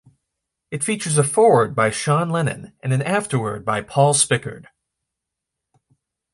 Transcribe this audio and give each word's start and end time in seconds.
It 0.71 0.83
features 0.83 1.19
a 1.19 1.23
foreword 1.23 1.75
by 1.75 1.91
Sean 1.91 2.31
Lennon 2.31 2.73
and 2.81 2.91
an 2.91 3.03
afterword 3.03 3.63
by 3.63 3.81
Paul 3.81 4.15
Spickard. 4.15 4.65